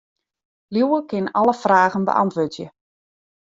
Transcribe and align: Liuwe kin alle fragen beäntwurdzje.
Liuwe 0.77 0.99
kin 1.11 1.29
alle 1.41 1.55
fragen 1.61 2.09
beäntwurdzje. 2.09 2.69